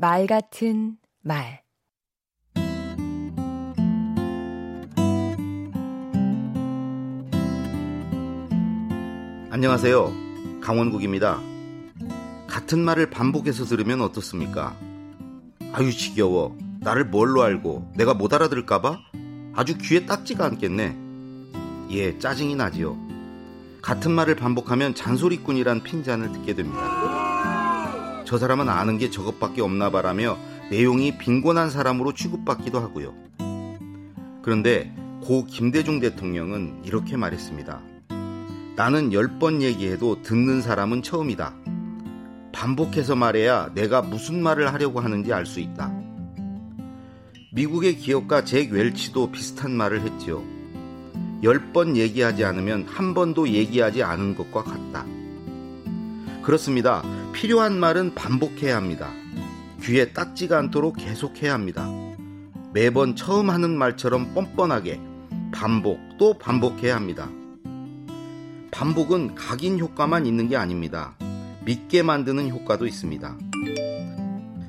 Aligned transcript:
말 0.00 0.28
같은 0.28 0.96
말 1.22 1.64
안녕하세요. 9.50 10.12
강원국입니다. 10.60 11.40
같은 12.46 12.78
말을 12.78 13.10
반복해서 13.10 13.64
들으면 13.64 14.00
어떻습니까? 14.00 14.76
아유, 15.72 15.92
지겨워. 15.92 16.56
나를 16.78 17.06
뭘로 17.06 17.42
알고 17.42 17.90
내가 17.96 18.14
못 18.14 18.32
알아들을까봐? 18.32 18.98
아주 19.54 19.76
귀에 19.78 20.06
딱지가 20.06 20.44
않겠네. 20.44 20.96
예, 21.90 22.16
짜증이 22.20 22.54
나지요. 22.54 22.96
같은 23.82 24.12
말을 24.12 24.36
반복하면 24.36 24.94
잔소리꾼이란 24.94 25.82
핀잔을 25.82 26.30
듣게 26.30 26.54
됩니다. 26.54 27.27
저 28.28 28.36
사람은 28.36 28.68
아는 28.68 28.98
게 28.98 29.08
저것밖에 29.08 29.62
없나 29.62 29.90
봐라며 29.90 30.36
내용이 30.70 31.16
빈곤한 31.16 31.70
사람으로 31.70 32.12
취급받기도 32.12 32.78
하고요. 32.78 33.14
그런데 34.42 34.94
고 35.22 35.46
김대중 35.46 35.98
대통령은 35.98 36.82
이렇게 36.84 37.16
말했습니다. 37.16 37.80
나는 38.76 39.14
열 39.14 39.38
번 39.38 39.62
얘기해도 39.62 40.20
듣는 40.20 40.60
사람은 40.60 41.02
처음이다. 41.02 41.54
반복해서 42.52 43.16
말해야 43.16 43.70
내가 43.74 44.02
무슨 44.02 44.42
말을 44.42 44.74
하려고 44.74 45.00
하는지 45.00 45.32
알 45.32 45.46
수 45.46 45.60
있다. 45.60 45.90
미국의 47.54 47.96
기업가 47.96 48.44
잭 48.44 48.70
웰치도 48.70 49.32
비슷한 49.32 49.72
말을 49.72 50.02
했지요. 50.02 50.42
열 51.42 51.72
번 51.72 51.96
얘기하지 51.96 52.44
않으면 52.44 52.84
한 52.88 53.14
번도 53.14 53.48
얘기하지 53.48 54.02
않은 54.02 54.36
것과 54.36 54.64
같다. 54.64 55.06
그렇습니다. 56.42 57.02
필요한 57.38 57.78
말은 57.78 58.16
반복해야 58.16 58.74
합니다. 58.74 59.12
귀에 59.82 60.12
딱지가 60.12 60.58
않도록 60.58 60.96
계속해야 60.96 61.54
합니다. 61.54 61.88
매번 62.74 63.14
처음 63.14 63.48
하는 63.48 63.78
말처럼 63.78 64.34
뻔뻔하게 64.34 65.00
반복 65.52 66.00
또 66.18 66.36
반복해야 66.36 66.96
합니다. 66.96 67.30
반복은 68.72 69.36
각인 69.36 69.78
효과만 69.78 70.26
있는 70.26 70.48
게 70.48 70.56
아닙니다. 70.56 71.14
믿게 71.64 72.02
만드는 72.02 72.50
효과도 72.50 72.88
있습니다. 72.88 73.38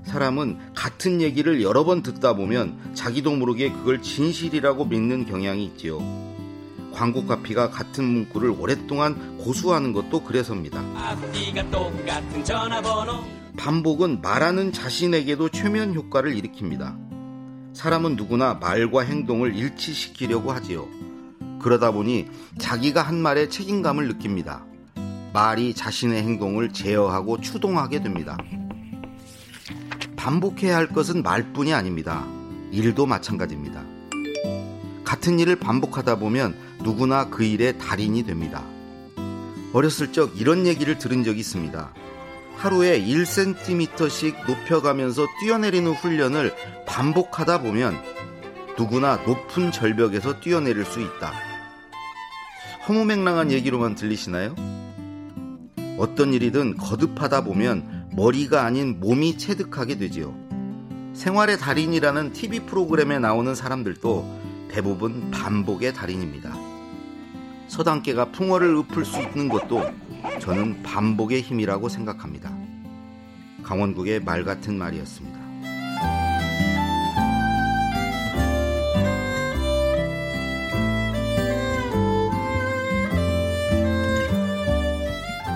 사람은 0.04 0.60
같은 0.76 1.22
얘기를 1.22 1.64
여러 1.64 1.84
번 1.84 2.04
듣다 2.04 2.36
보면 2.36 2.94
자기도 2.94 3.36
모르게 3.36 3.72
그걸 3.72 4.04
진실이라고 4.04 4.86
믿는 4.86 5.26
경향이 5.26 5.66
있지요. 5.66 5.98
광고 6.94 7.26
카피가 7.26 7.70
같은 7.70 8.04
문구를 8.04 8.56
오랫동안 8.58 9.38
고수하는 9.38 9.94
것도 9.94 10.24
그래서입니다. 10.24 10.84
반복은 13.58 14.22
말하는 14.22 14.72
자신에게도 14.72 15.50
최면 15.50 15.94
효과를 15.94 16.34
일으킵니다. 16.36 17.10
사람은 17.74 18.16
누구나 18.16 18.56
말과 18.56 19.02
행동을 19.02 19.56
일치시키려고 19.56 20.52
하지요. 20.52 20.88
그러다 21.62 21.92
보니 21.92 22.28
자기가 22.58 23.02
한 23.02 23.22
말에 23.22 23.50
책임감을 23.50 24.08
느낍니다. 24.08 24.66
말이 25.34 25.74
자신의 25.74 26.24
행동을 26.24 26.74
제어하고 26.74 27.42
추동하게 27.42 28.02
됩니다. 28.02 28.38
반복해야 30.16 30.76
할 30.76 30.88
것은 30.88 31.22
말뿐이 31.22 31.74
아닙니다. 31.74 32.26
일도 32.72 33.06
마찬가지입니다. 33.06 33.99
같은 35.10 35.40
일을 35.40 35.56
반복하다 35.56 36.20
보면 36.20 36.56
누구나 36.84 37.32
그 37.32 37.44
일의 37.44 37.80
달인이 37.80 38.22
됩니다. 38.28 38.64
어렸을 39.74 40.14
적 40.14 40.40
이런 40.40 40.68
얘기를 40.68 41.00
들은 41.00 41.24
적이 41.24 41.40
있습니다. 41.40 41.92
하루에 42.58 43.02
1cm씩 43.02 44.46
높여가면서 44.46 45.26
뛰어내리는 45.40 45.92
훈련을 45.92 46.54
반복하다 46.86 47.64
보면 47.64 47.98
누구나 48.78 49.16
높은 49.26 49.72
절벽에서 49.72 50.42
뛰어내릴 50.42 50.86
수 50.86 51.02
있다. 51.02 51.34
허무맹랑한 52.88 53.52
얘기로만 53.52 53.96
들리시나요? 53.96 54.54
어떤 55.98 56.36
일이든 56.36 56.78
거듭하다 56.78 57.46
보면 57.46 58.10
머리가 58.16 58.64
아닌 58.64 59.00
몸이 59.00 59.40
체득하게 59.40 59.98
되지요. 59.98 60.36
생활의 61.16 61.58
달인이라는 61.58 62.32
TV 62.34 62.60
프로그램에 62.68 63.18
나오는 63.18 63.56
사람들도 63.56 64.49
대부분 64.70 65.32
반복의 65.32 65.94
달인입니다. 65.94 66.56
서당계가 67.68 68.32
풍어를 68.32 68.76
읊을 68.78 69.04
수 69.04 69.20
있는 69.20 69.50
것도 69.50 69.84
저는 70.40 70.84
반복의 70.84 71.42
힘이라고 71.42 71.90
생각합니다. 71.90 72.52
강원국의 73.64 74.22
말 74.24 74.44
같은 74.44 74.78
말이었습니다. 74.78 75.40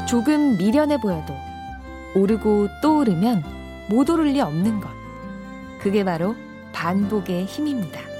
조금 0.07 0.57
미련해 0.57 0.99
보여도 0.99 1.35
오르고 2.15 2.67
또 2.83 2.99
오르면 2.99 3.43
못 3.89 4.09
오를 4.09 4.25
리 4.25 4.39
없는 4.39 4.79
것. 4.79 4.89
그게 5.79 6.03
바로 6.03 6.35
반복의 6.71 7.45
힘입니다. 7.45 8.12